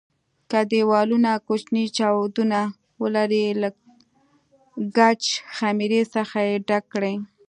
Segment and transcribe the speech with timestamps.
[0.49, 2.59] که دېوالونه کوچني چاودونه
[3.01, 3.69] ولري له
[4.97, 5.23] ګچ
[5.55, 7.15] خمېرې څخه یې ډک کړئ.